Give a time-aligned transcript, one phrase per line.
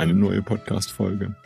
[0.00, 1.36] eine neue Podcast-Folge.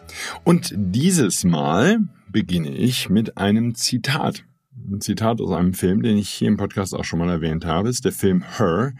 [0.44, 1.98] Und dieses Mal
[2.30, 4.44] beginne ich mit einem Zitat.
[4.76, 7.88] Ein Zitat aus einem Film, den ich hier im Podcast auch schon mal erwähnt habe,
[7.88, 8.94] ist der Film Her,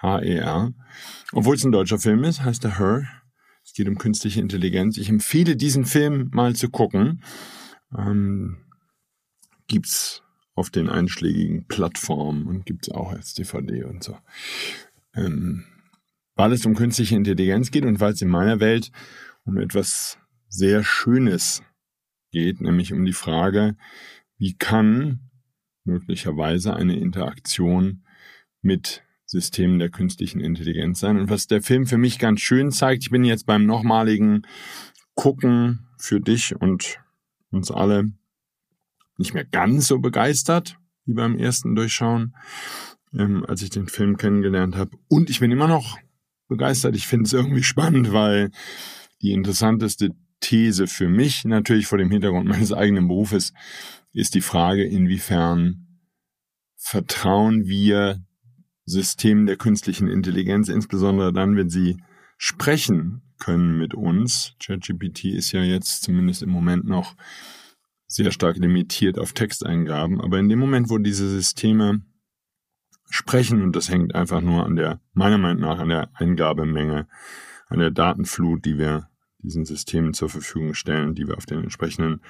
[0.00, 0.72] H-E-R.
[1.32, 3.08] Obwohl es ein deutscher Film ist, heißt er Her.
[3.64, 4.96] Es geht um künstliche Intelligenz.
[4.96, 7.24] Ich empfehle diesen Film mal zu gucken.
[7.96, 8.58] Ähm,
[9.66, 10.22] gibt's
[10.54, 14.16] auf den einschlägigen Plattformen und gibt's auch als DVD und so.
[15.16, 15.64] Ähm,
[16.40, 18.90] weil es um künstliche Intelligenz geht und weil es in meiner Welt
[19.44, 21.62] um etwas sehr Schönes
[22.30, 23.76] geht, nämlich um die Frage,
[24.38, 25.20] wie kann
[25.84, 28.06] möglicherweise eine Interaktion
[28.62, 31.18] mit Systemen der künstlichen Intelligenz sein.
[31.18, 34.46] Und was der Film für mich ganz schön zeigt, ich bin jetzt beim nochmaligen
[35.14, 37.00] Gucken für dich und
[37.50, 38.12] uns alle
[39.18, 42.34] nicht mehr ganz so begeistert wie beim ersten Durchschauen,
[43.12, 44.96] ähm, als ich den Film kennengelernt habe.
[45.06, 45.98] Und ich bin immer noch
[46.50, 46.94] begeistert.
[46.94, 48.50] Ich finde es irgendwie spannend, weil
[49.22, 53.54] die interessanteste These für mich, natürlich vor dem Hintergrund meines eigenen Berufes,
[54.12, 55.86] ist die Frage, inwiefern
[56.76, 58.22] vertrauen wir
[58.84, 62.02] Systemen der künstlichen Intelligenz, insbesondere dann, wenn sie
[62.36, 64.54] sprechen können mit uns.
[64.58, 67.14] ChatGPT ist ja jetzt zumindest im Moment noch
[68.06, 72.02] sehr stark limitiert auf Texteingaben, aber in dem Moment, wo diese Systeme
[73.10, 77.06] sprechen und das hängt einfach nur an der, meiner Meinung nach, an der Eingabemenge,
[77.68, 82.20] an der Datenflut, die wir diesen Systemen zur Verfügung stellen, die wir auf den entsprechenden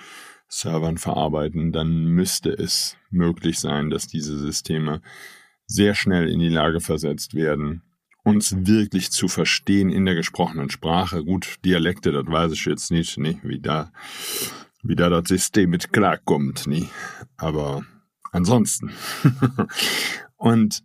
[0.48, 5.00] Servern verarbeiten, dann müsste es möglich sein, dass diese Systeme
[5.66, 7.82] sehr schnell in die Lage versetzt werden,
[8.24, 11.24] uns wirklich zu verstehen in der gesprochenen Sprache.
[11.24, 13.92] Gut, Dialekte, das weiß ich jetzt nicht, nee, wie da,
[14.82, 16.88] wie da das System mit klarkommt, nee.
[17.36, 17.84] Aber
[18.32, 18.90] ansonsten.
[20.40, 20.82] Und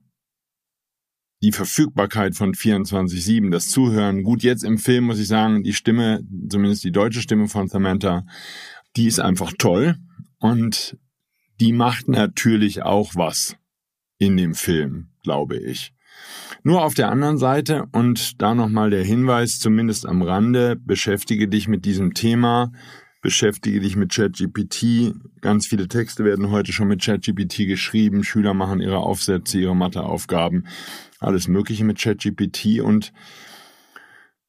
[1.41, 4.23] die Verfügbarkeit von 24-7, das Zuhören.
[4.23, 8.25] Gut, jetzt im Film muss ich sagen, die Stimme, zumindest die deutsche Stimme von Samantha,
[8.97, 9.95] die ist einfach toll.
[10.39, 10.97] Und
[11.61, 13.55] die macht natürlich auch was
[14.17, 15.93] in dem Film, glaube ich.
[16.63, 21.69] Nur auf der anderen Seite, und da nochmal der Hinweis, zumindest am Rande, beschäftige dich
[21.69, 22.73] mit diesem Thema
[23.25, 25.15] beschäftige dich mit ChatGPT.
[25.41, 28.23] Ganz viele Texte werden heute schon mit ChatGPT geschrieben.
[28.23, 30.67] Schüler machen ihre Aufsätze, ihre Matheaufgaben,
[31.19, 33.13] alles Mögliche mit ChatGPT und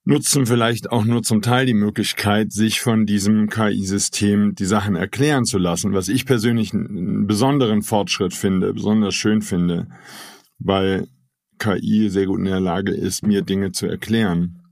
[0.05, 5.47] nutzen vielleicht auch nur zum Teil die Möglichkeit, sich von diesem KI-System die Sachen erklären
[5.47, 9.89] zu lassen, was ich persönlich einen besonderen Fortschritt finde, besonders schön finde,
[10.59, 11.09] weil
[11.59, 14.66] KI sehr gut in der Lage ist, mir Dinge zu erklären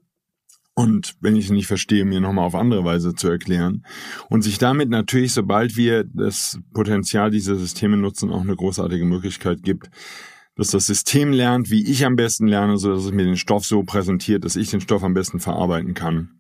[0.75, 3.85] und wenn ich es nicht verstehe, mir nochmal auf andere Weise zu erklären.
[4.29, 9.63] Und sich damit natürlich, sobald wir das Potenzial dieser Systeme nutzen, auch eine großartige Möglichkeit
[9.63, 9.89] gibt,
[10.57, 13.65] dass das System lernt, wie ich am besten lerne, so dass es mir den Stoff
[13.65, 16.31] so präsentiert, dass ich den Stoff am besten verarbeiten kann.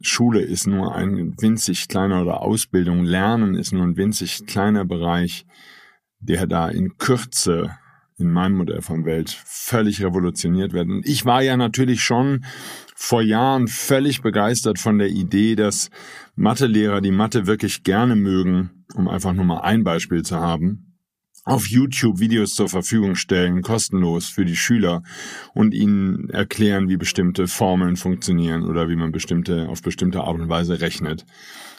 [0.00, 5.46] Schule ist nur ein winzig kleiner oder Ausbildung, Lernen ist nur ein winzig kleiner Bereich,
[6.20, 7.76] der da in Kürze
[8.16, 11.02] in meinem Modell von Welt völlig revolutioniert werden.
[11.04, 12.44] ich war ja natürlich schon
[12.94, 15.90] vor Jahren völlig begeistert von der Idee, dass
[16.36, 20.94] Mathelehrer, die Mathe wirklich gerne mögen, um einfach nur mal ein Beispiel zu haben,
[21.44, 25.02] auf YouTube Videos zur Verfügung stellen, kostenlos für die Schüler
[25.52, 30.48] und ihnen erklären, wie bestimmte Formeln funktionieren oder wie man bestimmte, auf bestimmte Art und
[30.48, 31.26] Weise rechnet.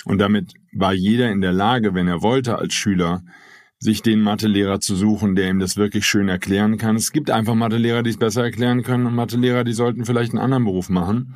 [0.03, 3.23] Und damit war jeder in der Lage, wenn er wollte als Schüler,
[3.85, 6.95] sich den Mathelehrer zu suchen, der ihm das wirklich schön erklären kann.
[6.95, 10.41] Es gibt einfach Mathelehrer, die es besser erklären können und Mathelehrer, die sollten vielleicht einen
[10.41, 11.35] anderen Beruf machen.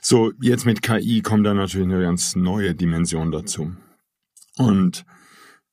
[0.00, 3.72] So, jetzt mit KI kommt da natürlich eine ganz neue Dimension dazu.
[4.56, 5.04] Und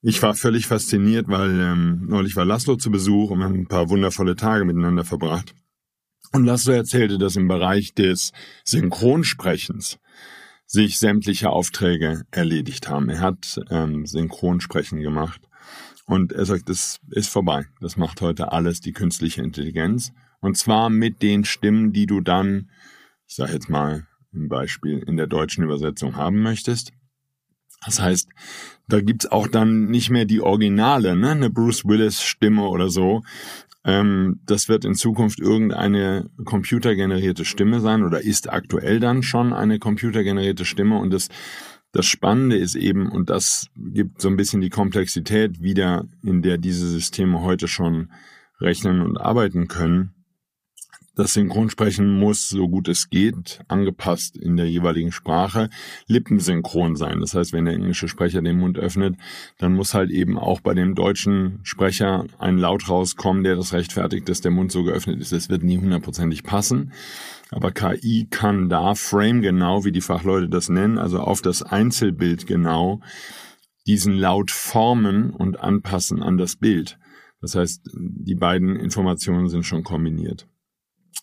[0.01, 3.67] ich war völlig fasziniert, weil ähm, neulich war Laszlo zu Besuch und wir haben ein
[3.67, 5.53] paar wundervolle Tage miteinander verbracht.
[6.33, 8.31] Und Laszlo erzählte, dass im Bereich des
[8.65, 9.99] Synchronsprechens
[10.65, 13.07] sich sämtliche Aufträge erledigt haben.
[13.07, 15.46] Er hat ähm, Synchronsprechen gemacht
[16.07, 17.65] und er sagt, das ist vorbei.
[17.81, 20.13] Das macht heute alles die künstliche Intelligenz.
[20.39, 22.69] Und zwar mit den Stimmen, die du dann,
[23.27, 26.93] ich sage jetzt mal ein Beispiel, in der deutschen Übersetzung haben möchtest.
[27.85, 28.29] Das heißt,
[28.87, 31.31] da gibt's auch dann nicht mehr die Originale, ne?
[31.31, 33.23] eine Bruce Willis-Stimme oder so.
[33.83, 39.77] Ähm, das wird in Zukunft irgendeine computergenerierte Stimme sein oder ist aktuell dann schon eine
[39.77, 40.97] computergenerierte Stimme.
[40.99, 41.27] Und das,
[41.97, 46.59] das Spannende ist eben, und das gibt so ein bisschen die Komplexität wieder, in der
[46.59, 48.11] diese Systeme heute schon
[48.61, 50.13] rechnen und arbeiten können,
[51.17, 55.69] das Synchronsprechen muss, so gut es geht, angepasst in der jeweiligen Sprache,
[56.07, 57.19] lippensynchron sein.
[57.19, 59.15] Das heißt, wenn der englische Sprecher den Mund öffnet,
[59.57, 64.29] dann muss halt eben auch bei dem deutschen Sprecher ein Laut rauskommen, der das rechtfertigt,
[64.29, 65.31] dass der Mund so geöffnet ist.
[65.31, 66.93] Das wird nie hundertprozentig passen.
[67.49, 72.45] Aber KI kann da frame genau, wie die Fachleute das nennen, also auf das Einzelbild
[72.45, 73.01] genau,
[73.87, 76.99] diesen Laut formen und anpassen an das Bild.
[77.41, 80.47] Das heißt, die beiden Informationen sind schon kombiniert.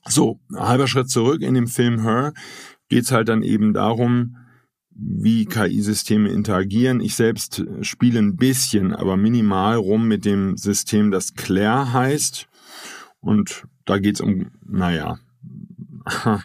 [0.06, 2.35] So, halber Schritt zurück in dem Film Her
[2.88, 4.37] geht's halt dann eben darum,
[4.91, 7.00] wie KI-Systeme interagieren.
[7.00, 12.46] Ich selbst spiele ein bisschen, aber minimal rum mit dem System, das Claire heißt.
[13.20, 15.19] Und da geht's um, naja,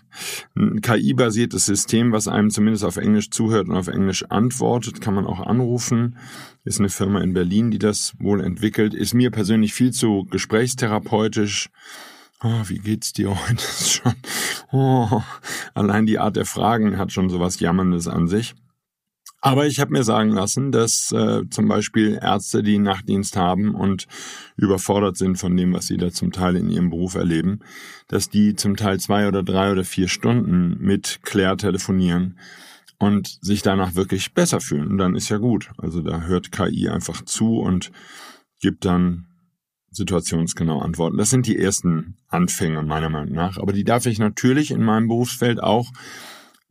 [0.56, 5.28] ein KI-basiertes System, was einem zumindest auf Englisch zuhört und auf Englisch antwortet, kann man
[5.28, 6.18] auch anrufen.
[6.64, 8.94] Ist eine Firma in Berlin, die das wohl entwickelt.
[8.94, 11.70] Ist mir persönlich viel zu gesprächstherapeutisch
[12.42, 14.14] Oh, wie geht's dir heute schon?
[14.72, 15.22] Oh,
[15.74, 18.56] allein die Art der Fragen hat schon sowas Jammerndes an sich.
[19.42, 24.08] Aber ich habe mir sagen lassen, dass äh, zum Beispiel Ärzte, die Nachtdienst haben und
[24.58, 27.60] überfordert sind von dem, was sie da zum Teil in ihrem Beruf erleben,
[28.08, 32.38] dass die zum Teil zwei oder drei oder vier Stunden mit Claire telefonieren
[32.98, 34.88] und sich danach wirklich besser fühlen.
[34.88, 35.72] Und dann ist ja gut.
[35.78, 37.92] Also da hört KI einfach zu und
[38.60, 39.29] gibt dann
[39.92, 41.18] situationsgenau antworten.
[41.18, 43.58] Das sind die ersten Anfänge meiner Meinung nach.
[43.58, 45.92] Aber die darf ich natürlich in meinem Berufsfeld auch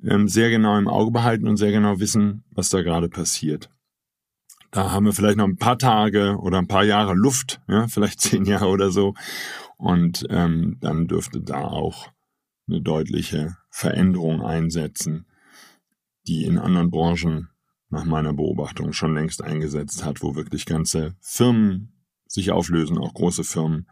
[0.03, 3.71] ähm, sehr genau im Auge behalten und sehr genau wissen, was da gerade passiert.
[4.71, 8.21] Da haben wir vielleicht noch ein paar Tage oder ein paar Jahre Luft, ja, vielleicht
[8.21, 9.15] zehn Jahre oder so.
[9.77, 12.09] Und ähm, dann dürfte da auch
[12.69, 15.27] eine deutliche Veränderung einsetzen,
[16.27, 17.49] die in anderen Branchen
[17.91, 21.98] nach meiner Beobachtung schon längst eingesetzt hat, wo wirklich ganze Firmen
[22.29, 23.89] sich auflösen, auch große Firmen,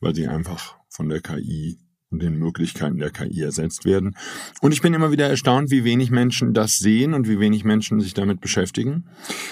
[0.00, 1.78] weil sie einfach von der KI
[2.10, 4.16] und den Möglichkeiten der KI ersetzt werden.
[4.60, 8.00] Und ich bin immer wieder erstaunt, wie wenig Menschen das sehen und wie wenig Menschen
[8.00, 9.06] sich damit beschäftigen.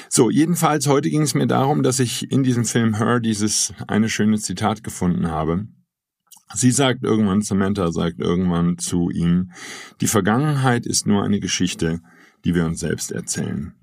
[0.08, 4.08] So, jedenfalls heute ging es mir darum, dass ich in diesem Film Her dieses eine
[4.08, 5.66] schöne Zitat gefunden habe.
[6.54, 9.52] Sie sagt irgendwann, Samantha sagt irgendwann zu ihm,
[10.00, 12.00] die Vergangenheit ist nur eine Geschichte,
[12.44, 13.74] die wir uns selbst erzählen.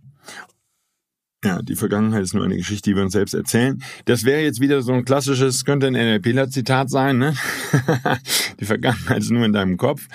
[1.43, 3.81] Ja, die Vergangenheit ist nur eine Geschichte, die wir uns selbst erzählen.
[4.03, 7.33] Das wäre jetzt wieder so ein klassisches, könnte ein NLPler-Zitat sein, ne?
[8.59, 10.07] die Vergangenheit ist nur in deinem Kopf.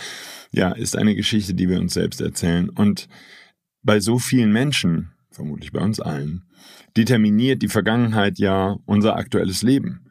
[0.52, 2.68] Ja, ist eine Geschichte, die wir uns selbst erzählen.
[2.68, 3.08] Und
[3.82, 6.44] bei so vielen Menschen, vermutlich bei uns allen,
[6.94, 10.10] determiniert die Vergangenheit ja unser aktuelles Leben.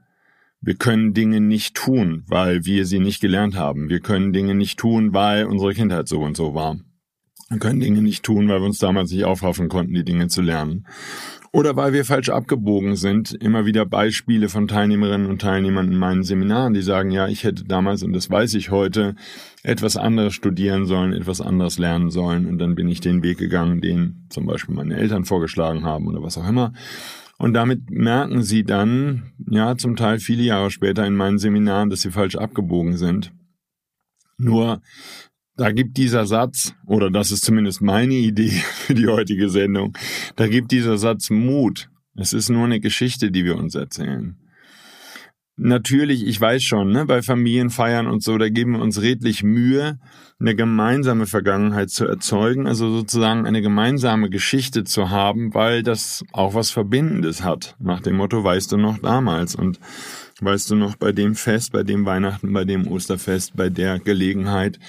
[0.61, 3.87] Wir können Dinge nicht tun, weil wir sie nicht gelernt haben.
[3.87, 6.79] Wir können Dinge nicht tun, weil unsere Kindheit so und so war.
[7.49, 10.41] Wir können Dinge nicht tun, weil wir uns damals nicht aufraffen konnten, die Dinge zu
[10.41, 10.85] lernen.
[11.51, 13.31] Oder weil wir falsch abgebogen sind.
[13.33, 17.63] Immer wieder Beispiele von Teilnehmerinnen und Teilnehmern in meinen Seminaren, die sagen, ja, ich hätte
[17.65, 19.15] damals, und das weiß ich heute,
[19.61, 22.47] etwas anderes studieren sollen, etwas anderes lernen sollen.
[22.47, 26.23] Und dann bin ich den Weg gegangen, den zum Beispiel meine Eltern vorgeschlagen haben oder
[26.23, 26.73] was auch immer.
[27.37, 32.01] Und damit merken sie dann, ja, zum Teil viele Jahre später in meinen Seminaren, dass
[32.01, 33.31] sie falsch abgebogen sind.
[34.37, 34.81] Nur
[35.55, 39.97] da gibt dieser Satz, oder das ist zumindest meine Idee für die heutige Sendung,
[40.35, 41.89] da gibt dieser Satz Mut.
[42.15, 44.37] Es ist nur eine Geschichte, die wir uns erzählen.
[45.55, 49.99] Natürlich, ich weiß schon, ne, bei Familienfeiern und so, da geben wir uns redlich Mühe,
[50.39, 56.55] eine gemeinsame Vergangenheit zu erzeugen, also sozusagen eine gemeinsame Geschichte zu haben, weil das auch
[56.55, 57.75] was Verbindendes hat.
[57.79, 59.79] Nach dem Motto, weißt du noch damals und
[60.41, 64.79] weißt du noch bei dem Fest, bei dem Weihnachten, bei dem Osterfest, bei der Gelegenheit.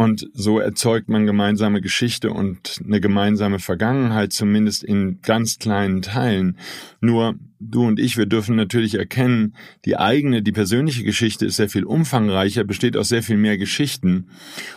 [0.00, 6.56] Und so erzeugt man gemeinsame Geschichte und eine gemeinsame Vergangenheit, zumindest in ganz kleinen Teilen.
[7.00, 11.68] Nur du und ich, wir dürfen natürlich erkennen, die eigene, die persönliche Geschichte ist sehr
[11.68, 14.28] viel umfangreicher, besteht aus sehr viel mehr Geschichten.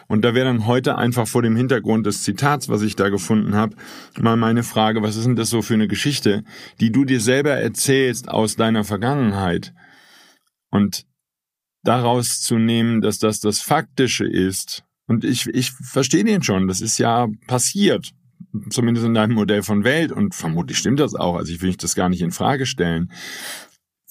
[0.07, 3.53] Und da wäre dann heute einfach vor dem Hintergrund des Zitats, was ich da gefunden
[3.53, 3.75] habe,
[4.19, 6.43] mal meine Frage, was ist denn das so für eine Geschichte,
[6.79, 9.71] die du dir selber erzählst aus deiner Vergangenheit?
[10.71, 11.05] Und
[11.83, 16.67] daraus zu nehmen, dass das das Faktische ist, Und ich, ich verstehe den schon.
[16.67, 18.11] Das ist ja passiert.
[18.69, 20.11] Zumindest in deinem Modell von Welt.
[20.11, 21.35] Und vermutlich stimmt das auch.
[21.35, 23.11] Also ich will das gar nicht in Frage stellen.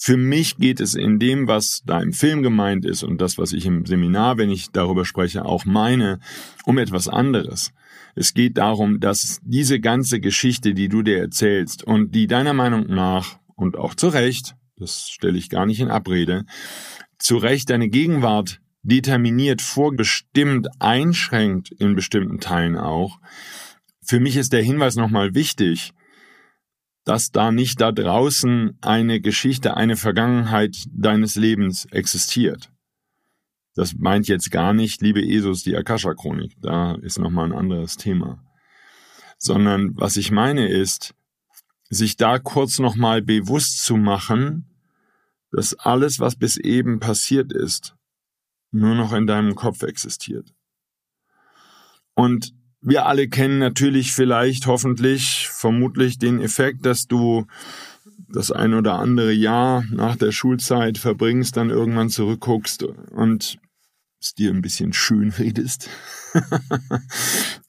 [0.02, 3.52] Für mich geht es in dem, was da im Film gemeint ist und das, was
[3.52, 6.20] ich im Seminar, wenn ich darüber spreche, auch meine,
[6.64, 7.72] um etwas anderes.
[8.14, 12.86] Es geht darum, dass diese ganze Geschichte, die du dir erzählst und die deiner Meinung
[12.86, 16.44] nach und auch zu Recht, das stelle ich gar nicht in Abrede,
[17.18, 23.18] zu Recht deine Gegenwart determiniert, vorbestimmt, einschränkt in bestimmten Teilen auch.
[24.02, 25.92] Für mich ist der Hinweis nochmal wichtig,
[27.04, 32.70] dass da nicht da draußen eine Geschichte, eine Vergangenheit deines Lebens existiert.
[33.74, 36.56] Das meint jetzt gar nicht, liebe Jesus, die Akasha-Chronik.
[36.60, 38.42] Da ist nochmal ein anderes Thema.
[39.38, 41.14] Sondern was ich meine ist,
[41.88, 44.66] sich da kurz nochmal bewusst zu machen,
[45.50, 47.94] dass alles, was bis eben passiert ist,
[48.70, 50.54] nur noch in deinem Kopf existiert.
[52.14, 57.46] Und wir alle kennen natürlich vielleicht, hoffentlich, vermutlich den Effekt, dass du
[58.28, 63.58] das ein oder andere Jahr nach der Schulzeit verbringst, dann irgendwann zurückguckst und
[64.20, 65.88] es dir ein bisschen schön redest.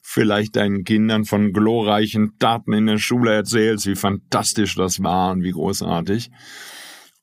[0.01, 5.43] vielleicht deinen Kindern von glorreichen Taten in der Schule erzählst, wie fantastisch das war und
[5.43, 6.29] wie großartig.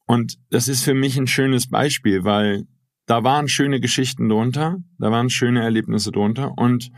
[0.06, 2.64] Und das ist für mich ein schönes Beispiel, weil
[3.08, 6.90] da waren schöne Geschichten drunter, da waren schöne Erlebnisse drunter und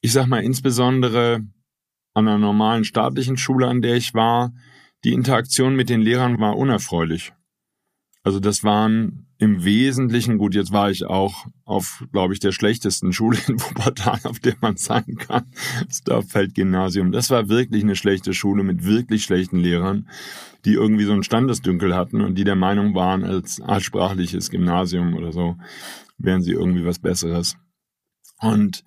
[0.00, 1.46] ich sag mal insbesondere
[2.14, 4.52] an einer normalen staatlichen Schule, an der ich war,
[5.04, 7.32] die Interaktion mit den Lehrern war unerfreulich.
[8.22, 13.12] Also das waren im Wesentlichen, gut, jetzt war ich auch auf, glaube ich, der schlechtesten
[13.14, 15.46] Schule in Wuppertal, auf der man sein kann,
[15.86, 17.12] das Dorffeld-Gymnasium.
[17.12, 20.08] Das war wirklich eine schlechte Schule mit wirklich schlechten Lehrern,
[20.66, 25.32] die irgendwie so einen Standesdünkel hatten und die der Meinung waren, als altsprachliches Gymnasium oder
[25.32, 25.56] so,
[26.18, 27.56] wären sie irgendwie was Besseres.
[28.40, 28.84] Und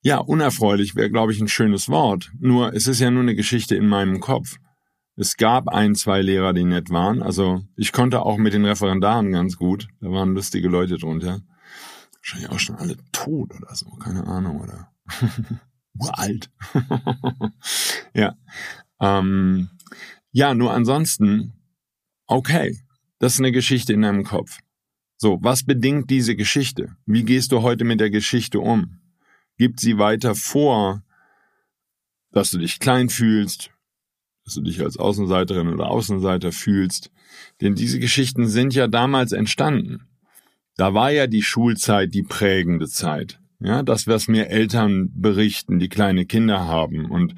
[0.00, 2.30] ja, unerfreulich wäre, glaube ich, ein schönes Wort.
[2.38, 4.56] Nur, es ist ja nur eine Geschichte in meinem Kopf.
[5.16, 7.22] Es gab ein, zwei Lehrer, die nett waren.
[7.22, 9.88] Also ich konnte auch mit den Referendaren ganz gut.
[10.00, 11.40] Da waren lustige Leute drunter.
[12.16, 14.92] Wahrscheinlich auch schon alle tot oder so, keine Ahnung, oder
[15.98, 16.50] uralt.
[18.14, 18.36] ja.
[19.00, 19.70] Ähm,
[20.32, 21.54] ja, nur ansonsten,
[22.26, 22.78] okay,
[23.18, 24.58] das ist eine Geschichte in deinem Kopf.
[25.16, 26.94] So, was bedingt diese Geschichte?
[27.06, 29.00] Wie gehst du heute mit der Geschichte um?
[29.56, 31.02] gibt sie weiter vor,
[32.30, 33.70] dass du dich klein fühlst,
[34.46, 37.10] dass du dich als Außenseiterin oder Außenseiter fühlst.
[37.60, 40.06] Denn diese Geschichten sind ja damals entstanden.
[40.76, 43.40] Da war ja die Schulzeit die prägende Zeit.
[43.58, 47.34] Ja, das, was mir Eltern berichten, die kleine Kinder haben und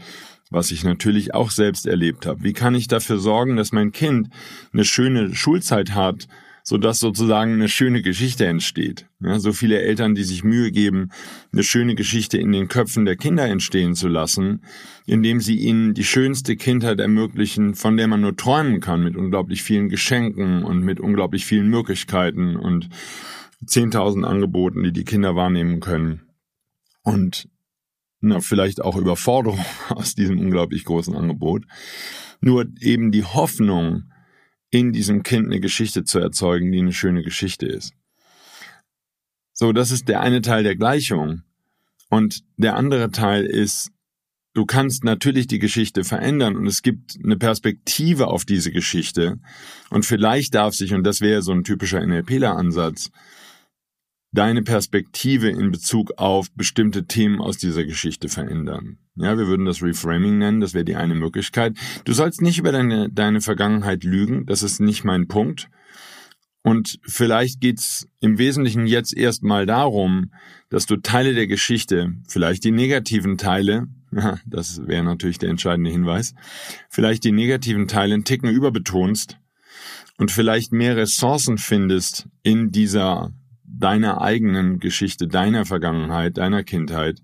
[0.51, 2.43] was ich natürlich auch selbst erlebt habe.
[2.43, 4.29] Wie kann ich dafür sorgen, dass mein Kind
[4.73, 6.29] eine schöne Schulzeit hat,
[6.69, 9.07] sodass sozusagen eine schöne Geschichte entsteht.
[9.21, 11.09] Ja, so viele Eltern, die sich Mühe geben,
[11.51, 14.63] eine schöne Geschichte in den Köpfen der Kinder entstehen zu lassen,
[15.07, 19.63] indem sie ihnen die schönste Kindheit ermöglichen, von der man nur träumen kann, mit unglaublich
[19.63, 22.91] vielen Geschenken und mit unglaublich vielen Möglichkeiten und
[23.65, 26.29] 10.000 Angeboten, die die Kinder wahrnehmen können.
[27.03, 27.49] Und
[28.21, 31.65] na, vielleicht auch Überforderung aus diesem unglaublich großen Angebot.
[32.43, 34.03] Nur eben die Hoffnung,
[34.71, 37.95] in diesem Kind eine Geschichte zu erzeugen, die eine schöne Geschichte ist.
[39.53, 41.43] So, das ist der eine Teil der Gleichung.
[42.11, 43.91] Und der andere Teil ist,
[44.55, 49.41] du kannst natürlich die Geschichte verändern und es gibt eine Perspektive auf diese Geschichte.
[49.91, 53.11] Und vielleicht darf sich, und das wäre so ein typischer NLPler-Ansatz,
[54.33, 58.99] deine Perspektive in Bezug auf bestimmte Themen aus dieser Geschichte verändern.
[59.17, 61.77] Ja, wir würden das Reframing nennen, das wäre die eine Möglichkeit.
[62.05, 65.69] Du sollst nicht über deine, deine Vergangenheit lügen, das ist nicht mein Punkt.
[66.63, 70.33] Und vielleicht geht's im Wesentlichen jetzt erstmal darum,
[70.69, 73.87] dass du Teile der Geschichte, vielleicht die negativen Teile,
[74.47, 76.35] das wäre natürlich der entscheidende Hinweis,
[76.91, 79.39] vielleicht die negativen Teile einen Ticken überbetonst
[80.19, 83.33] und vielleicht mehr Ressourcen findest in dieser
[83.69, 87.23] deiner eigenen Geschichte, deiner Vergangenheit, deiner Kindheit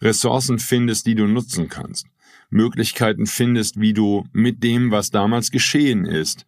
[0.00, 2.06] Ressourcen findest, die du nutzen kannst.
[2.50, 6.46] Möglichkeiten findest, wie du mit dem, was damals geschehen ist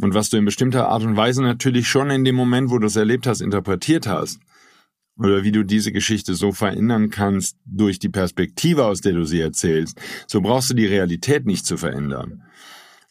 [0.00, 2.86] und was du in bestimmter Art und Weise natürlich schon in dem Moment, wo du
[2.86, 4.40] es erlebt hast, interpretiert hast,
[5.18, 9.40] oder wie du diese Geschichte so verändern kannst durch die Perspektive, aus der du sie
[9.40, 12.42] erzählst, so brauchst du die Realität nicht zu verändern.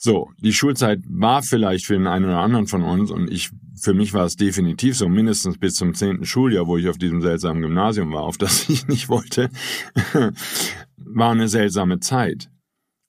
[0.02, 3.94] So, die Schulzeit war vielleicht für den einen oder anderen von uns und ich, für
[3.94, 7.62] mich war es definitiv so, mindestens bis zum zehnten Schuljahr, wo ich auf diesem seltsamen
[7.62, 9.50] Gymnasium war, auf das ich nicht wollte,
[10.96, 12.50] war eine seltsame Zeit.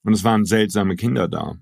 [0.03, 1.59] Und es waren seltsame Kinder da,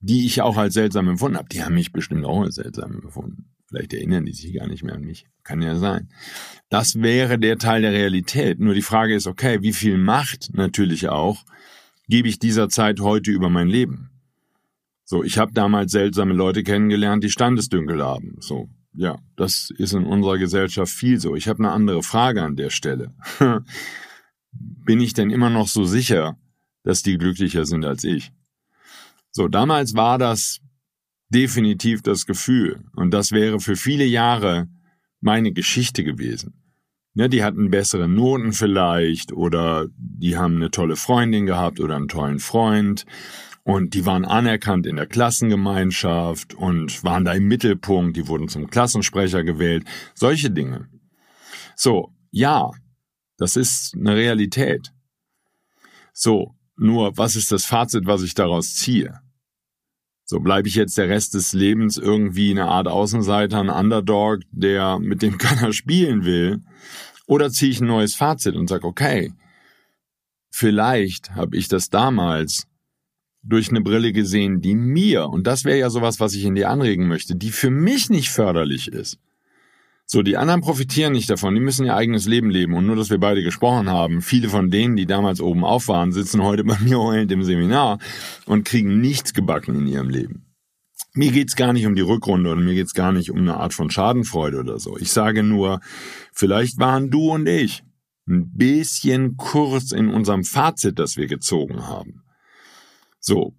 [0.00, 1.48] die ich auch als seltsam empfunden habe.
[1.48, 3.54] Die haben mich bestimmt auch als seltsam empfunden.
[3.68, 5.26] Vielleicht erinnern die sich gar nicht mehr an mich.
[5.44, 6.10] Kann ja sein.
[6.68, 8.60] Das wäre der Teil der Realität.
[8.60, 11.42] Nur die Frage ist, okay, wie viel Macht natürlich auch
[12.06, 14.10] gebe ich dieser Zeit heute über mein Leben?
[15.08, 18.34] So, ich habe damals seltsame Leute kennengelernt, die Standesdünkel haben.
[18.40, 21.36] So, ja, das ist in unserer Gesellschaft viel so.
[21.36, 23.14] Ich habe eine andere Frage an der Stelle.
[24.50, 26.36] Bin ich denn immer noch so sicher,
[26.82, 28.32] dass die glücklicher sind als ich?
[29.30, 30.58] So, damals war das
[31.28, 32.82] definitiv das Gefühl.
[32.96, 34.66] Und das wäre für viele Jahre
[35.20, 36.64] meine Geschichte gewesen.
[37.14, 42.08] Ja, die hatten bessere Noten vielleicht oder die haben eine tolle Freundin gehabt oder einen
[42.08, 43.06] tollen Freund
[43.66, 48.70] und die waren anerkannt in der Klassengemeinschaft und waren da im Mittelpunkt, die wurden zum
[48.70, 50.88] Klassensprecher gewählt, solche Dinge.
[51.74, 52.70] So, ja,
[53.38, 54.92] das ist eine Realität.
[56.12, 59.18] So, nur was ist das Fazit, was ich daraus ziehe?
[60.24, 65.00] So bleibe ich jetzt der Rest des Lebens irgendwie eine Art Außenseiter, ein Underdog, der
[65.00, 66.62] mit dem keiner spielen will,
[67.26, 69.32] oder ziehe ich ein neues Fazit und sage, okay,
[70.52, 72.68] vielleicht habe ich das damals
[73.48, 76.70] durch eine Brille gesehen, die mir, und das wäre ja sowas, was ich in dir
[76.70, 79.18] anregen möchte, die für mich nicht förderlich ist.
[80.08, 82.74] So, die anderen profitieren nicht davon, die müssen ihr eigenes Leben leben.
[82.74, 86.12] Und nur, dass wir beide gesprochen haben, viele von denen, die damals oben auf waren,
[86.12, 87.98] sitzen heute bei mir heulend im Seminar
[88.46, 90.46] und kriegen nichts gebacken in ihrem Leben.
[91.12, 93.74] Mir geht's gar nicht um die Rückrunde und mir geht's gar nicht um eine Art
[93.74, 94.96] von Schadenfreude oder so.
[94.96, 95.80] Ich sage nur,
[96.32, 97.82] vielleicht waren du und ich
[98.28, 102.22] ein bisschen kurz in unserem Fazit, das wir gezogen haben.
[103.28, 103.54] So,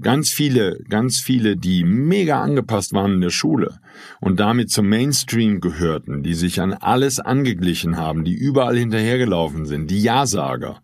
[0.00, 3.80] ganz viele, ganz viele, die mega angepasst waren in der Schule
[4.20, 9.90] und damit zum Mainstream gehörten, die sich an alles angeglichen haben, die überall hinterhergelaufen sind,
[9.90, 10.80] die Ja-Sager,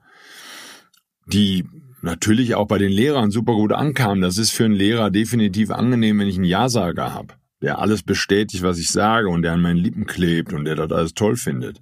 [1.28, 1.64] die
[2.02, 4.20] natürlich auch bei den Lehrern super gut ankamen.
[4.20, 8.64] Das ist für einen Lehrer definitiv angenehm, wenn ich einen Ja-Sager habe, der alles bestätigt,
[8.64, 11.80] was ich sage und der an meinen Lippen klebt und der das alles toll findet.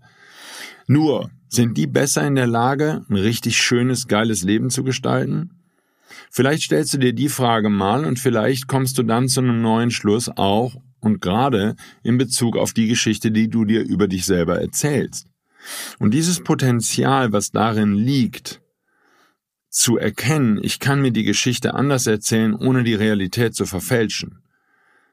[0.86, 5.61] Nur, sind die besser in der Lage, ein richtig schönes, geiles Leben zu gestalten?
[6.34, 9.90] Vielleicht stellst du dir die Frage mal und vielleicht kommst du dann zu einem neuen
[9.90, 14.58] Schluss auch und gerade in Bezug auf die Geschichte, die du dir über dich selber
[14.58, 15.26] erzählst.
[15.98, 18.62] Und dieses Potenzial, was darin liegt,
[19.68, 24.38] zu erkennen, ich kann mir die Geschichte anders erzählen, ohne die Realität zu verfälschen.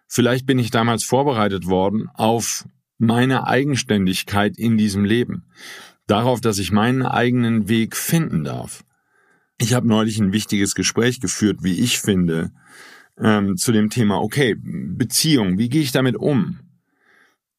[0.08, 2.66] Vielleicht bin ich damals vorbereitet worden auf
[2.98, 5.44] meine Eigenständigkeit in diesem Leben,
[6.08, 8.86] darauf, dass ich meinen eigenen Weg finden darf.
[9.62, 12.52] Ich habe neulich ein wichtiges Gespräch geführt, wie ich finde,
[13.18, 16.60] ähm, zu dem Thema, okay, Beziehung, wie gehe ich damit um?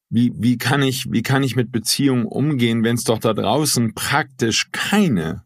[0.09, 3.95] Wie, wie, kann ich, wie kann ich mit Beziehungen umgehen, wenn es doch da draußen
[3.95, 5.45] praktisch keine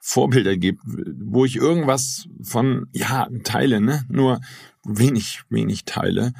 [0.00, 4.04] Vorbilder gibt, wo ich irgendwas von, ja, teile, ne?
[4.08, 4.40] Nur
[4.84, 6.32] wenig, wenig teile,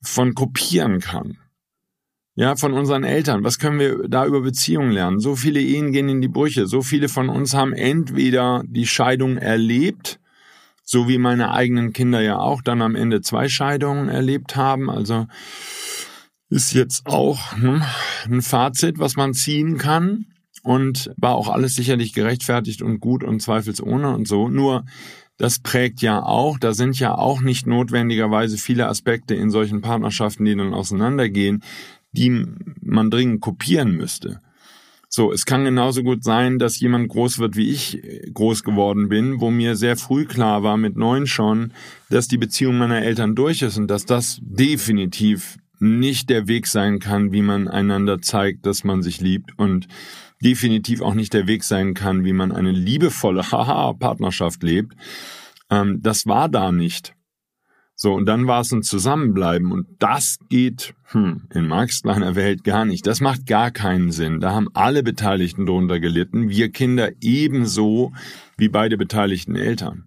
[0.00, 1.38] von kopieren kann
[2.36, 3.44] ja, von unseren Eltern.
[3.44, 5.20] Was können wir da über Beziehungen lernen?
[5.20, 6.66] So viele Ehen gehen in die Brüche.
[6.66, 10.18] So viele von uns haben entweder die Scheidung erlebt,
[10.82, 14.90] so wie meine eigenen Kinder ja auch dann am Ende zwei Scheidungen erlebt haben.
[14.90, 15.26] Also
[16.50, 17.86] ist jetzt auch ne,
[18.24, 20.26] ein Fazit, was man ziehen kann.
[20.62, 24.48] Und war auch alles sicherlich gerechtfertigt und gut und zweifelsohne und so.
[24.48, 24.86] Nur
[25.36, 30.46] das prägt ja auch, da sind ja auch nicht notwendigerweise viele Aspekte in solchen Partnerschaften,
[30.46, 31.62] die dann auseinandergehen,
[32.16, 32.46] die
[32.80, 34.40] man dringend kopieren müsste.
[35.08, 39.08] So, es kann genauso gut sein, dass jemand groß wird, wie ich äh, groß geworden
[39.08, 41.72] bin, wo mir sehr früh klar war, mit neun schon,
[42.10, 46.98] dass die Beziehung meiner Eltern durch ist und dass das definitiv nicht der Weg sein
[46.98, 49.86] kann, wie man einander zeigt, dass man sich liebt und
[50.42, 54.94] definitiv auch nicht der Weg sein kann, wie man eine liebevolle Haha-Partnerschaft lebt.
[55.70, 57.14] Ähm, das war da nicht.
[57.96, 62.64] So, und dann war es ein Zusammenbleiben und das geht hm, in Marx kleiner Welt
[62.64, 63.06] gar nicht.
[63.06, 64.40] Das macht gar keinen Sinn.
[64.40, 68.12] Da haben alle Beteiligten drunter gelitten, wir Kinder ebenso
[68.56, 70.04] wie beide beteiligten Eltern.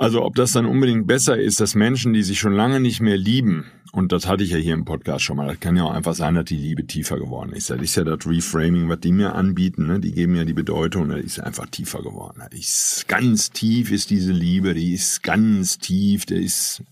[0.00, 3.18] Also ob das dann unbedingt besser ist, dass Menschen, die sich schon lange nicht mehr
[3.18, 5.90] lieben, und das hatte ich ja hier im Podcast schon mal, das kann ja auch
[5.90, 7.68] einfach sein, dass die Liebe tiefer geworden ist.
[7.68, 10.00] Das ist ja das Reframing, was die mir anbieten, ne?
[10.00, 12.40] die geben ja die Bedeutung, das ist einfach tiefer geworden.
[12.50, 16.82] Das ist ganz tief ist diese Liebe, die ist ganz tief, der ist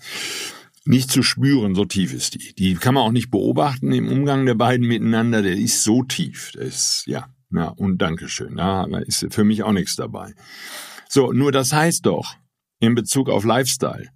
[0.84, 2.52] nicht zu spüren, so tief ist die.
[2.58, 6.52] Die kann man auch nicht beobachten im Umgang der beiden miteinander, der ist so tief.
[6.52, 8.56] Der ist, ja, ja, und Dankeschön.
[8.56, 10.34] Da ist für mich auch nichts dabei.
[11.08, 12.36] So, nur das heißt doch,
[12.80, 14.08] in Bezug auf Lifestyle,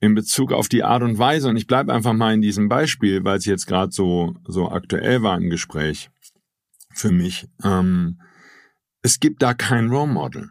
[0.00, 3.24] in Bezug auf die Art und Weise, und ich bleibe einfach mal in diesem Beispiel,
[3.24, 6.10] weil es jetzt gerade so, so aktuell war im Gespräch
[6.92, 8.20] für mich, ähm,
[9.02, 10.50] es gibt da kein Role Model.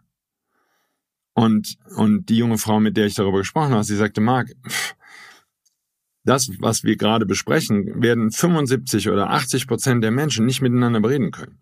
[1.33, 4.55] Und, und die junge Frau, mit der ich darüber gesprochen habe, sie sagte, Marc,
[6.23, 11.31] das, was wir gerade besprechen, werden 75 oder 80 Prozent der Menschen nicht miteinander bereden
[11.31, 11.59] können.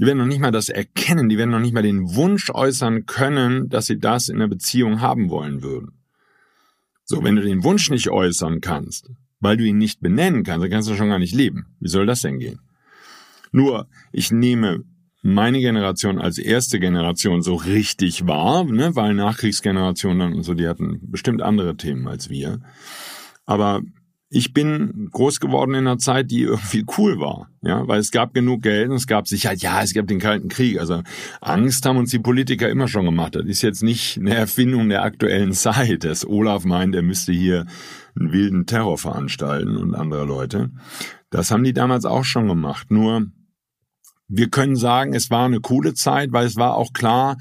[0.00, 3.04] Die werden noch nicht mal das erkennen, die werden noch nicht mal den Wunsch äußern
[3.04, 5.92] können, dass sie das in einer Beziehung haben wollen würden.
[7.04, 9.10] So, wenn du den Wunsch nicht äußern kannst,
[9.40, 11.66] weil du ihn nicht benennen kannst, dann kannst du schon gar nicht leben.
[11.80, 12.60] Wie soll das denn gehen?
[13.52, 14.84] Nur, ich nehme
[15.20, 21.00] meine Generation als erste Generation so richtig wahr, ne, weil Nachkriegsgenerationen und so, die hatten
[21.10, 22.62] bestimmt andere Themen als wir.
[23.44, 23.82] Aber
[24.32, 28.32] ich bin groß geworden in einer Zeit, die irgendwie cool war, ja, weil es gab
[28.32, 31.02] genug Geld und es gab Sicherheit, ja, es gab den Kalten Krieg, also
[31.40, 33.34] Angst haben uns die Politiker immer schon gemacht.
[33.34, 37.66] Das ist jetzt nicht eine Erfindung der aktuellen Zeit, dass Olaf meint, er müsste hier
[38.18, 40.70] einen wilden Terror veranstalten und andere Leute.
[41.30, 43.26] Das haben die damals auch schon gemacht, nur
[44.30, 47.36] wir können sagen, es war eine coole Zeit, weil es war auch klar,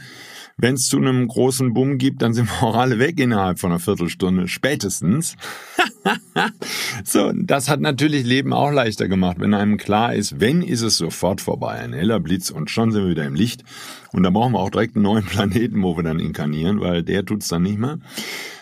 [0.58, 3.72] wenn es zu einem großen Bumm gibt, dann sind wir auch alle weg innerhalb von
[3.72, 5.38] einer Viertelstunde, spätestens.
[7.06, 10.98] so, das hat natürlich Leben auch leichter gemacht, wenn einem klar ist, wenn ist es
[10.98, 13.64] sofort vorbei, ein heller Blitz und schon sind wir wieder im Licht.
[14.12, 17.24] Und da brauchen wir auch direkt einen neuen Planeten, wo wir dann inkarnieren, weil der
[17.24, 18.00] tut's dann nicht mehr.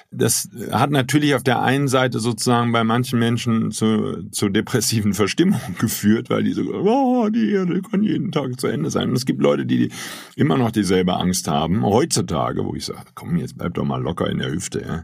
[0.09, 5.75] Das hat natürlich auf der einen Seite sozusagen bei manchen Menschen zu, zu depressiven Verstimmungen
[5.79, 9.09] geführt, weil die so, oh, die Erde kann jeden Tag zu Ende sein.
[9.09, 9.91] Und es gibt Leute, die
[10.35, 14.29] immer noch dieselbe Angst haben, heutzutage, wo ich sage, komm, jetzt bleib doch mal locker
[14.29, 14.81] in der Hüfte.
[14.81, 15.03] Ja.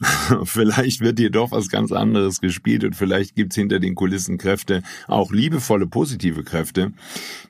[0.44, 4.82] vielleicht wird hier doch was ganz anderes gespielt und vielleicht gibt's hinter den Kulissen Kräfte,
[5.06, 6.92] auch liebevolle, positive Kräfte,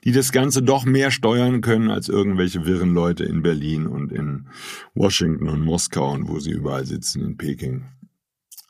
[0.03, 4.47] die das Ganze doch mehr steuern können als irgendwelche wirren Leute in Berlin und in
[4.93, 7.85] Washington und Moskau und wo sie überall sitzen in Peking.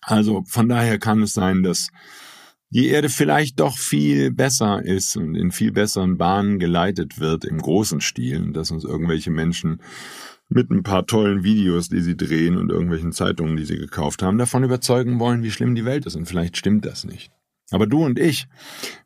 [0.02, 1.90] Also von daher kann es sein, dass
[2.70, 7.58] die Erde vielleicht doch viel besser ist und in viel besseren Bahnen geleitet wird im
[7.58, 9.82] großen Stil, dass uns irgendwelche Menschen
[10.54, 14.38] mit ein paar tollen Videos, die sie drehen und irgendwelchen Zeitungen, die sie gekauft haben,
[14.38, 16.16] davon überzeugen wollen, wie schlimm die Welt ist.
[16.16, 17.32] Und vielleicht stimmt das nicht.
[17.72, 18.48] Aber du und ich,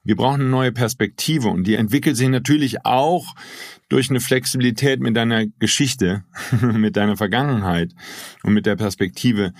[0.03, 3.35] wir brauchen eine neue Perspektive und die entwickelt sich natürlich auch
[3.89, 6.23] durch eine Flexibilität mit deiner Geschichte,
[6.61, 7.93] mit deiner Vergangenheit
[8.41, 9.53] und mit der Perspektive,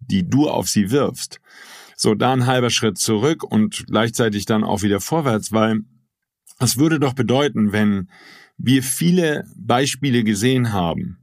[0.00, 1.40] die du auf sie wirfst.
[1.94, 5.82] So, da ein halber Schritt zurück und gleichzeitig dann auch wieder vorwärts, weil
[6.58, 8.08] es würde doch bedeuten, wenn
[8.58, 11.19] wir viele Beispiele gesehen haben,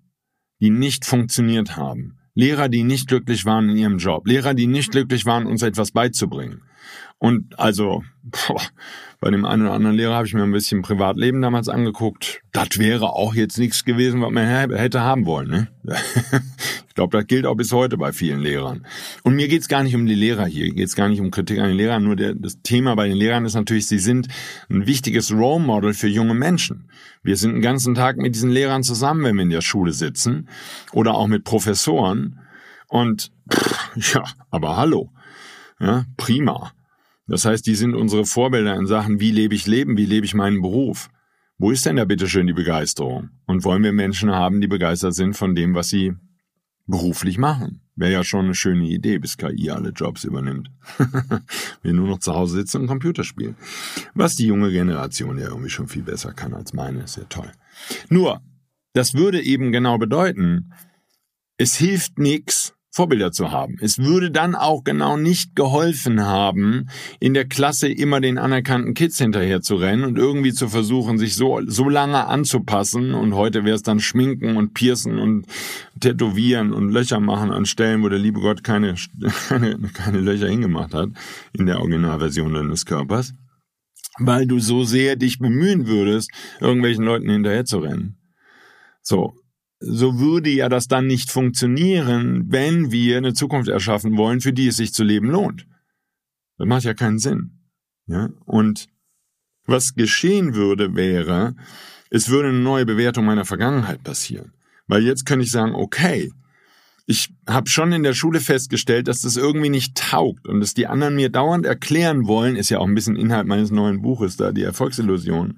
[0.59, 2.17] die nicht funktioniert haben.
[2.33, 4.27] Lehrer, die nicht glücklich waren in ihrem Job.
[4.27, 6.61] Lehrer, die nicht glücklich waren, uns etwas beizubringen.
[7.19, 8.61] Und also, boah,
[9.19, 12.41] bei dem einen oder anderen Lehrer habe ich mir ein bisschen Privatleben damals angeguckt.
[12.51, 15.49] Das wäre auch jetzt nichts gewesen, was man hätte haben wollen.
[15.49, 15.67] Ne?
[16.87, 18.85] ich glaube, das gilt auch bis heute bei vielen Lehrern.
[19.23, 21.69] Und mir geht's gar nicht um die Lehrer hier, geht's gar nicht um Kritik an
[21.69, 22.03] den Lehrern.
[22.03, 24.27] Nur der, das Thema bei den Lehrern ist natürlich, sie sind
[24.69, 26.87] ein wichtiges Role Model für junge Menschen.
[27.23, 30.49] Wir sind den ganzen Tag mit diesen Lehrern zusammen, wenn wir in der Schule sitzen
[30.91, 32.41] oder auch mit Professoren.
[32.87, 35.11] Und pff, ja, aber hallo.
[35.79, 36.71] Ja, prima.
[37.27, 40.33] Das heißt, die sind unsere Vorbilder in Sachen, wie lebe ich Leben, wie lebe ich
[40.33, 41.09] meinen Beruf.
[41.57, 43.29] Wo ist denn da bitteschön die Begeisterung?
[43.45, 46.13] Und wollen wir Menschen haben, die begeistert sind von dem, was sie
[46.85, 47.81] beruflich machen?
[47.95, 50.69] Wäre ja schon eine schöne Idee, bis KI alle Jobs übernimmt.
[51.81, 53.55] wir nur noch zu Hause sitzen und Computer spielen.
[54.13, 57.51] Was die junge Generation ja irgendwie schon viel besser kann als meine, ist ja toll.
[58.09, 58.41] Nur,
[58.93, 60.73] das würde eben genau bedeuten,
[61.57, 63.75] es hilft nichts, Vorbilder zu haben.
[63.79, 69.19] Es würde dann auch genau nicht geholfen haben, in der Klasse immer den anerkannten Kids
[69.19, 73.13] hinterher zu rennen und irgendwie zu versuchen, sich so, so lange anzupassen.
[73.13, 75.45] Und heute wäre es dann Schminken und Piercen und
[75.99, 78.95] Tätowieren und Löcher machen an Stellen, wo der liebe Gott keine,
[79.47, 81.09] keine, keine Löcher hingemacht hat
[81.53, 83.33] in der Originalversion deines Körpers.
[84.19, 88.17] Weil du so sehr dich bemühen würdest, irgendwelchen Leuten hinterher zu rennen.
[89.03, 89.35] So,
[89.79, 94.67] so würde ja das dann nicht funktionieren, wenn wir eine Zukunft erschaffen wollen, für die
[94.67, 95.67] es sich zu leben lohnt.
[96.57, 97.59] Das macht ja keinen Sinn.
[98.07, 98.29] Ja?
[98.45, 98.87] Und
[99.65, 101.55] was geschehen würde, wäre,
[102.09, 104.53] es würde eine neue Bewertung meiner Vergangenheit passieren.
[104.87, 106.31] Weil jetzt könnte ich sagen, okay,
[107.09, 110.87] ich habe schon in der Schule festgestellt, dass das irgendwie nicht taugt und dass die
[110.87, 114.51] anderen mir dauernd erklären wollen, ist ja auch ein bisschen Inhalt meines neuen Buches da,
[114.51, 115.57] die Erfolgsillusion,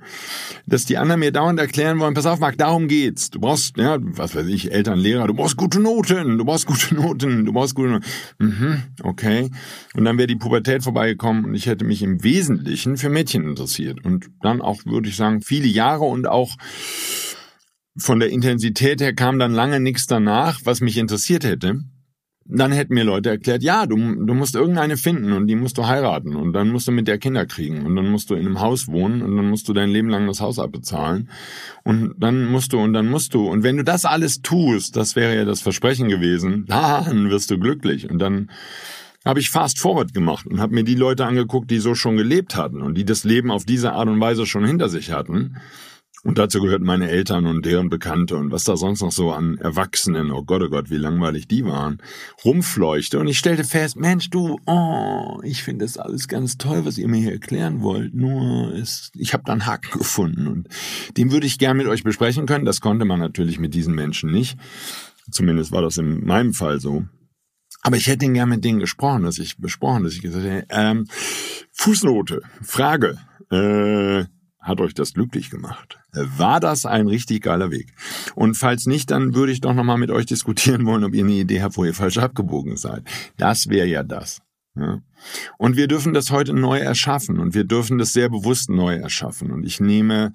[0.67, 3.31] dass die anderen mir dauernd erklären wollen, pass auf, Marc, darum geht's.
[3.31, 6.93] Du brauchst, ja, was weiß ich, Eltern, Lehrer, du brauchst gute Noten, du brauchst gute
[6.93, 8.05] Noten, du brauchst gute Noten.
[8.37, 9.49] Mhm, okay.
[9.95, 14.05] Und dann wäre die Pubertät vorbeigekommen und ich hätte mich im Wesentlichen für Mädchen interessiert.
[14.05, 16.57] Und dann auch, würde ich sagen, viele Jahre und auch
[17.99, 21.81] von der Intensität her kam dann lange nichts danach, was mich interessiert hätte.
[22.51, 25.85] dann hätten mir Leute erklärt, ja, du, du musst irgendeine finden und die musst du
[25.85, 28.59] heiraten und dann musst du mit der Kinder kriegen und dann musst du in einem
[28.59, 31.29] Haus wohnen und dann musst du dein Leben lang das Haus abbezahlen
[31.83, 33.47] und dann musst du und dann musst du.
[33.47, 37.59] Und wenn du das alles tust, das wäre ja das Versprechen gewesen, dann wirst du
[37.59, 38.09] glücklich.
[38.09, 38.49] Und dann
[39.25, 42.55] habe ich fast forward gemacht und habe mir die Leute angeguckt, die so schon gelebt
[42.55, 45.57] hatten und die das Leben auf diese Art und Weise schon hinter sich hatten
[46.23, 49.57] und dazu gehörten meine Eltern und deren Bekannte und was da sonst noch so an
[49.57, 52.01] Erwachsenen, oh Gott, oh Gott, wie langweilig die waren,
[52.43, 53.19] rumfleuchte.
[53.19, 57.07] Und ich stellte fest, Mensch, du, oh, ich finde das alles ganz toll, was ihr
[57.07, 58.13] mir hier erklären wollt.
[58.13, 60.67] Nur, ist, ich habe da einen Haken gefunden und
[61.15, 62.65] den würde ich gern mit euch besprechen können.
[62.65, 64.57] Das konnte man natürlich mit diesen Menschen nicht.
[65.31, 67.05] Zumindest war das in meinem Fall so.
[67.81, 70.67] Aber ich hätte ihn gern mit denen gesprochen, dass ich besprochen, dass ich gesagt hätte,
[70.69, 71.07] ähm,
[71.71, 73.17] Fußnote, Frage,
[73.51, 74.25] äh,
[74.59, 75.98] hat euch das glücklich gemacht?
[76.11, 77.93] War das ein richtig geiler Weg?
[78.35, 81.33] Und falls nicht, dann würde ich doch nochmal mit euch diskutieren wollen, ob ihr eine
[81.33, 83.03] Idee habt, wo ihr falsch abgebogen seid.
[83.37, 84.41] Das wäre ja das.
[84.75, 85.01] Ja.
[85.57, 89.51] Und wir dürfen das heute neu erschaffen und wir dürfen das sehr bewusst neu erschaffen.
[89.51, 90.33] Und ich nehme,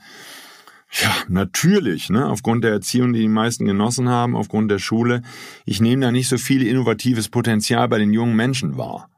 [0.91, 5.23] ja, natürlich, ne, aufgrund der Erziehung, die die meisten genossen haben, aufgrund der Schule,
[5.65, 9.09] ich nehme da nicht so viel innovatives Potenzial bei den jungen Menschen wahr.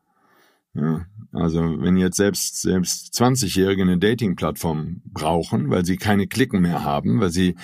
[0.74, 6.84] Ja, also wenn jetzt selbst selbst 20-Jährige eine Dating-Plattform brauchen, weil sie keine Klicken mehr
[6.84, 7.54] haben, weil sie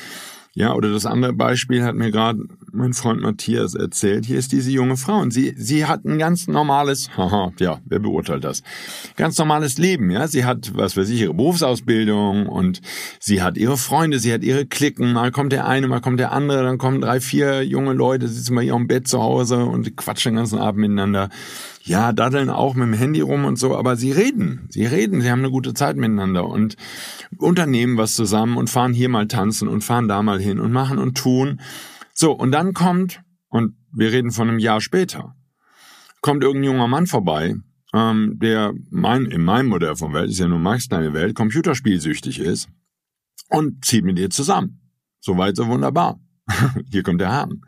[0.54, 4.26] ja, oder das andere Beispiel hat mir gerade mein Freund Matthias erzählt.
[4.26, 8.00] Hier ist diese junge Frau und sie, sie hat ein ganz normales, haha, ja, wer
[8.00, 8.62] beurteilt das?
[9.16, 10.28] Ganz normales Leben, ja.
[10.28, 12.82] Sie hat, was weiß ich, ihre Berufsausbildung und
[13.18, 15.14] sie hat ihre Freunde, sie hat ihre Klicken.
[15.14, 18.54] Mal kommt der eine, mal kommt der andere, dann kommen drei, vier junge Leute, sitzen
[18.54, 21.30] bei ihrem Bett zu Hause und quatschen den ganzen Abend miteinander
[21.84, 25.30] ja, daddeln auch mit dem Handy rum und so, aber sie reden, sie reden, sie
[25.30, 26.76] haben eine gute Zeit miteinander und
[27.38, 30.98] unternehmen was zusammen und fahren hier mal tanzen und fahren da mal hin und machen
[30.98, 31.60] und tun.
[32.14, 35.34] So, und dann kommt, und wir reden von einem Jahr später,
[36.20, 37.56] kommt irgendein junger Mann vorbei,
[37.92, 42.38] ähm, der mein, in meinem Modell von Welt, ist ja nur Max kleine Welt, computerspielsüchtig
[42.38, 42.68] ist
[43.48, 44.80] und zieht mit ihr zusammen.
[45.20, 46.20] Soweit so wunderbar.
[46.90, 47.62] Hier kommt der Haken.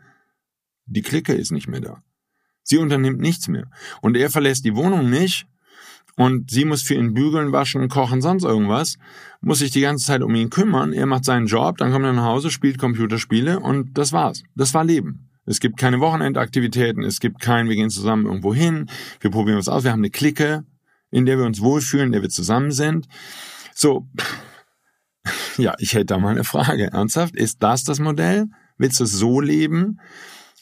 [0.85, 2.04] Die Clique ist nicht mehr da.
[2.65, 3.67] Sie unternimmt nichts mehr.
[4.01, 5.47] Und er verlässt die Wohnung nicht
[6.15, 8.97] und sie muss für ihn bügeln, waschen, kochen, sonst irgendwas,
[9.39, 10.91] muss sich die ganze Zeit um ihn kümmern.
[10.91, 14.43] Er macht seinen Job, dann kommt er nach Hause, spielt Computerspiele und das war's.
[14.55, 15.29] Das war Leben.
[15.45, 19.69] Es gibt keine Wochenendaktivitäten, es gibt kein, wir gehen zusammen irgendwo hin, wir probieren was
[19.69, 20.65] aus, wir haben eine Clique,
[21.11, 23.07] in der wir uns wohlfühlen, in der wir zusammen sind.
[23.75, 24.07] So,
[25.57, 26.91] ja, ich hätte da mal eine Frage.
[26.91, 27.35] Ernsthaft?
[27.35, 28.47] Ist das das Modell?
[28.77, 29.99] Willst du so leben?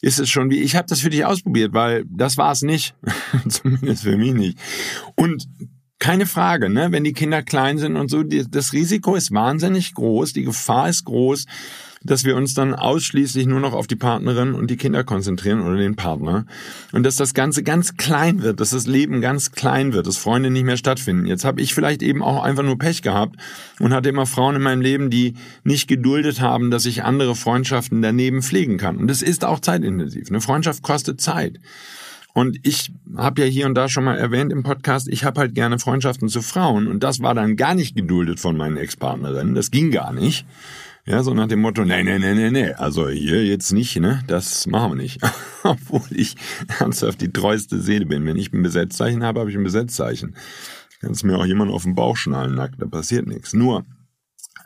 [0.04, 2.94] Ist es schon wie, ich habe das für dich ausprobiert, weil das war es nicht.
[3.48, 4.58] Zumindest für mich nicht.
[5.16, 5.48] Und
[5.98, 6.92] keine Frage, ne?
[6.92, 10.90] wenn die Kinder klein sind und so, die, das Risiko ist wahnsinnig groß, die Gefahr
[10.90, 11.46] ist groß,
[12.04, 15.76] dass wir uns dann ausschließlich nur noch auf die Partnerin und die Kinder konzentrieren oder
[15.76, 16.46] den Partner
[16.92, 20.50] und dass das Ganze ganz klein wird, dass das Leben ganz klein wird, dass Freunde
[20.50, 21.26] nicht mehr stattfinden.
[21.26, 23.36] Jetzt habe ich vielleicht eben auch einfach nur Pech gehabt
[23.80, 28.02] und hatte immer Frauen in meinem Leben, die nicht geduldet haben, dass ich andere Freundschaften
[28.02, 28.98] daneben pflegen kann.
[28.98, 30.28] Und das ist auch zeitintensiv.
[30.28, 31.58] Eine Freundschaft kostet Zeit.
[32.34, 35.54] Und ich habe ja hier und da schon mal erwähnt im Podcast, ich habe halt
[35.54, 39.54] gerne Freundschaften zu Frauen und das war dann gar nicht geduldet von meinen Ex-Partnerinnen.
[39.54, 40.44] Das ging gar nicht.
[41.06, 44.24] Ja, so nach dem Motto, nee, nee, nee, nee, nee, also hier jetzt nicht, ne,
[44.26, 45.20] das machen wir nicht.
[45.62, 46.34] Obwohl ich
[46.78, 48.24] ernsthaft die treueste Seele bin.
[48.24, 50.34] Wenn ich ein Besetzzeichen habe, habe ich ein Besetzzeichen.
[51.00, 53.52] Kannst mir auch jemand auf den Bauch schnallen, nackt, da passiert nichts.
[53.52, 53.84] Nur,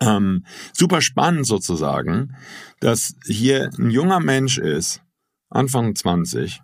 [0.01, 2.37] ähm, super spannend sozusagen,
[2.79, 5.03] dass hier ein junger Mensch ist,
[5.51, 6.63] Anfang 20,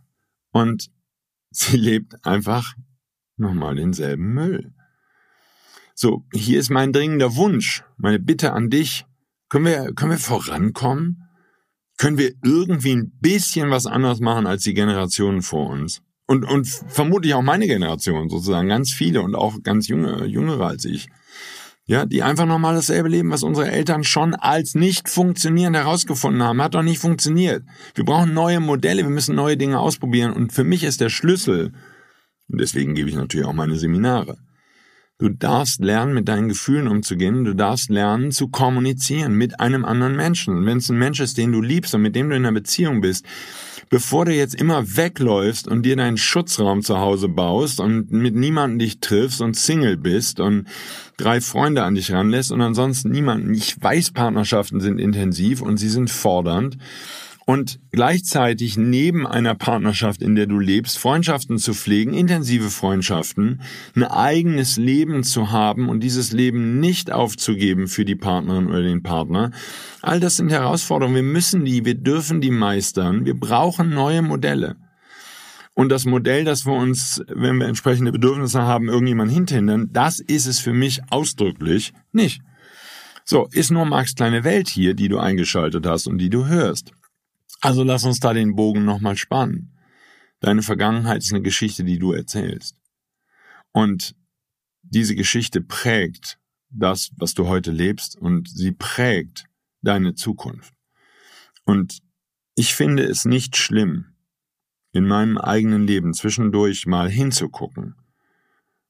[0.52, 0.90] und
[1.50, 2.74] sie lebt einfach
[3.36, 4.72] nochmal denselben Müll.
[5.96, 9.04] So, hier ist mein dringender Wunsch, meine Bitte an dich.
[9.48, 11.22] Können wir, können wir vorankommen?
[11.96, 16.02] Können wir irgendwie ein bisschen was anderes machen als die Generationen vor uns?
[16.26, 20.84] Und, und vermutlich auch meine Generation sozusagen, ganz viele und auch ganz junge, jüngere als
[20.86, 21.08] ich
[21.86, 26.62] ja, die einfach nochmal dasselbe leben, was unsere Eltern schon als nicht funktionierend herausgefunden haben.
[26.62, 27.62] Hat doch nicht funktioniert.
[27.94, 30.32] Wir brauchen neue Modelle, wir müssen neue Dinge ausprobieren.
[30.32, 31.72] Und für mich ist der Schlüssel,
[32.48, 34.38] und deswegen gebe ich natürlich auch meine Seminare,
[35.18, 37.44] Du darfst lernen, mit deinen Gefühlen umzugehen.
[37.44, 40.66] Du darfst lernen, zu kommunizieren mit einem anderen Menschen.
[40.66, 43.00] Wenn es ein Mensch ist, den du liebst und mit dem du in einer Beziehung
[43.00, 43.24] bist,
[43.90, 48.80] bevor du jetzt immer wegläufst und dir deinen Schutzraum zu Hause baust und mit niemandem
[48.80, 50.66] dich triffst und Single bist und
[51.16, 53.54] drei Freunde an dich ranlässt und ansonsten niemanden.
[53.54, 56.76] Ich weiß, Partnerschaften sind intensiv und sie sind fordernd
[57.46, 63.60] und gleichzeitig neben einer Partnerschaft, in der du lebst, Freundschaften zu pflegen, intensive Freundschaften,
[63.94, 69.02] ein eigenes Leben zu haben und dieses Leben nicht aufzugeben für die Partnerin oder den
[69.02, 69.50] Partner.
[70.00, 71.16] All das sind Herausforderungen.
[71.16, 73.26] Wir müssen die, wir dürfen die meistern.
[73.26, 74.76] Wir brauchen neue Modelle.
[75.74, 80.46] und das Modell, das wir uns, wenn wir entsprechende Bedürfnisse haben, irgendjemand hinterhindern, das ist
[80.46, 82.40] es für mich ausdrücklich nicht.
[83.24, 86.92] So, ist nur Marx kleine Welt hier, die du eingeschaltet hast und die du hörst.
[87.64, 89.74] Also lass uns da den Bogen nochmal spannen.
[90.40, 92.76] Deine Vergangenheit ist eine Geschichte, die du erzählst.
[93.72, 94.14] Und
[94.82, 99.46] diese Geschichte prägt das, was du heute lebst und sie prägt
[99.80, 100.74] deine Zukunft.
[101.64, 102.00] Und
[102.54, 104.14] ich finde es nicht schlimm,
[104.92, 107.94] in meinem eigenen Leben zwischendurch mal hinzugucken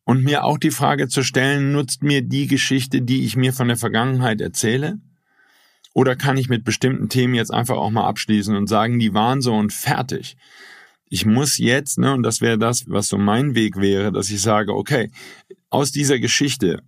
[0.02, 3.68] und mir auch die Frage zu stellen, nutzt mir die Geschichte, die ich mir von
[3.68, 4.98] der Vergangenheit erzähle?
[5.94, 9.40] Oder kann ich mit bestimmten Themen jetzt einfach auch mal abschließen und sagen, die waren
[9.40, 10.36] so und fertig?
[11.08, 14.42] Ich muss jetzt, ne, und das wäre das, was so mein Weg wäre, dass ich
[14.42, 15.10] sage, okay,
[15.70, 16.82] aus dieser Geschichte,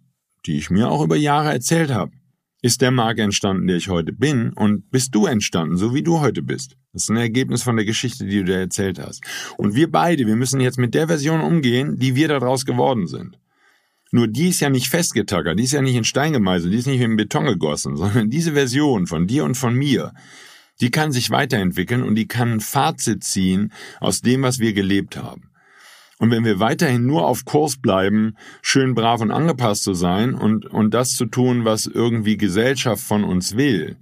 [0.45, 2.11] die ich mir auch über Jahre erzählt habe,
[2.63, 6.19] ist der Marc entstanden, der ich heute bin, und bist du entstanden, so wie du
[6.19, 6.77] heute bist.
[6.93, 9.23] Das ist ein Ergebnis von der Geschichte, die du dir erzählt hast.
[9.57, 13.39] Und wir beide, wir müssen jetzt mit der Version umgehen, die wir daraus geworden sind.
[14.13, 16.87] Nur die ist ja nicht festgetackert, die ist ja nicht in Stein gemeißelt, die ist
[16.87, 20.13] nicht in Beton gegossen, sondern diese Version von dir und von mir,
[20.81, 25.17] die kann sich weiterentwickeln und die kann ein Fazit ziehen aus dem, was wir gelebt
[25.17, 25.51] haben.
[26.19, 30.65] Und wenn wir weiterhin nur auf Kurs bleiben, schön brav und angepasst zu sein und,
[30.67, 33.97] und das zu tun, was irgendwie Gesellschaft von uns will,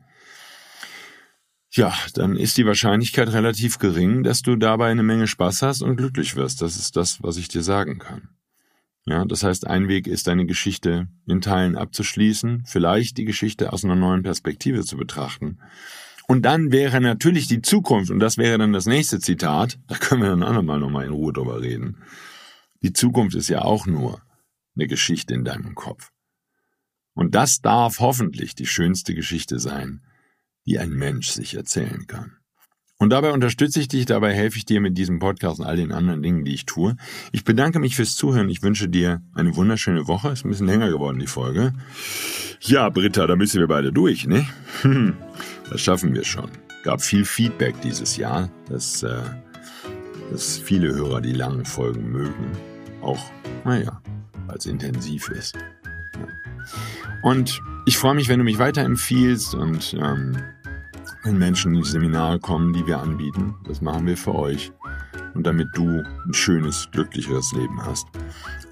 [1.70, 5.96] ja, dann ist die Wahrscheinlichkeit relativ gering, dass du dabei eine Menge Spaß hast und
[5.96, 6.62] glücklich wirst.
[6.62, 8.28] Das ist das, was ich dir sagen kann.
[9.06, 13.84] Ja, das heißt, ein Weg ist, deine Geschichte in Teilen abzuschließen, vielleicht die Geschichte aus
[13.84, 15.58] einer neuen Perspektive zu betrachten
[16.26, 20.22] und dann wäre natürlich die Zukunft, und das wäre dann das nächste Zitat, da können
[20.22, 22.02] wir dann andermal nochmal in Ruhe drüber reden.
[22.82, 24.22] Die Zukunft ist ja auch nur
[24.74, 26.10] eine Geschichte in deinem Kopf.
[27.14, 30.02] Und das darf hoffentlich die schönste Geschichte sein,
[30.66, 32.38] die ein Mensch sich erzählen kann.
[32.98, 35.92] Und dabei unterstütze ich dich, dabei helfe ich dir mit diesem Podcast und all den
[35.92, 36.96] anderen Dingen, die ich tue.
[37.32, 38.48] Ich bedanke mich fürs Zuhören.
[38.48, 40.30] Ich wünsche dir eine wunderschöne Woche.
[40.30, 41.72] Ist ein bisschen länger geworden, die Folge.
[42.60, 44.46] Ja, Britta, da müssen wir beide durch, ne?
[45.70, 46.50] Das schaffen wir schon.
[46.84, 49.22] Gab viel Feedback dieses Jahr, dass, äh,
[50.30, 52.52] dass viele Hörer die langen Folgen mögen.
[53.00, 53.30] Auch,
[53.64, 54.00] naja,
[54.46, 55.56] weil es intensiv ist.
[57.22, 60.36] Und ich freue mich, wenn du mich weiterempfiehlst und ähm,
[61.24, 63.54] wenn Menschen in die Seminare kommen, die wir anbieten.
[63.66, 64.72] Das machen wir für euch
[65.34, 68.06] und damit du ein schönes, glücklicheres Leben hast.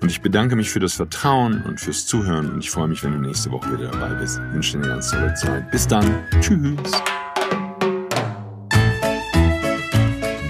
[0.01, 3.13] Und ich bedanke mich für das Vertrauen und fürs Zuhören und ich freue mich, wenn
[3.13, 4.41] du nächste Woche wieder dabei bist.
[4.49, 5.71] Ich wünsche dir eine ganz tolle Zeit.
[5.71, 6.05] Bis dann.
[6.41, 6.93] Tschüss.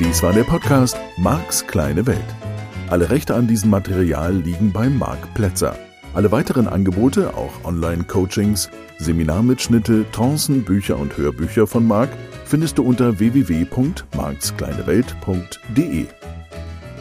[0.01, 2.19] Dies war der Podcast Marks kleine Welt.
[2.91, 5.79] Alle Rechte an diesem Material liegen bei Marc Plätzer.
[6.15, 8.69] Alle weiteren Angebote, auch Online-Coachings,
[9.03, 12.11] Seminarmitschnitte, Trancen, Bücher und Hörbücher von Marc
[12.45, 16.07] findest du unter www.markskleinewelt.de.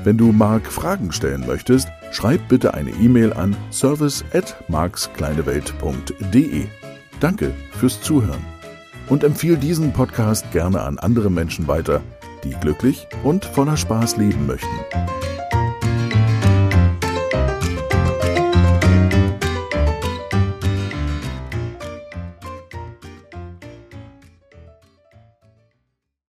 [0.04, 6.66] Wenn du Marc Fragen stellen möchtest, schreib bitte eine E-Mail an service at markskleinewelt.de.
[7.20, 8.44] Danke fürs Zuhören
[9.08, 12.00] und empfiehl diesen Podcast gerne an andere Menschen weiter,
[12.44, 14.68] die glücklich und voller Spaß leben möchten.